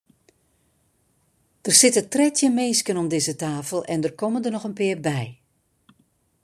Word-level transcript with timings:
Der 1.65 1.75
sitte 1.79 2.03
trettjin 2.13 2.55
minsken 2.61 2.99
om 3.01 3.09
dizze 3.13 3.35
tafel 3.43 3.79
en 3.93 3.99
der 4.03 4.13
komme 4.21 4.39
noch 4.51 4.67
in 4.69 4.77
pear 4.79 4.99
by. 5.07 5.23